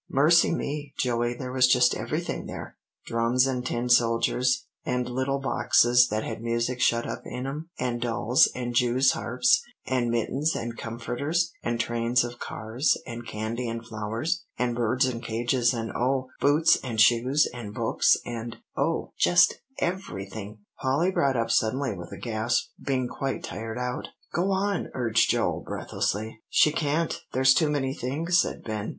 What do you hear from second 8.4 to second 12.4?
and jews harps, and mittens and comforters, and trains of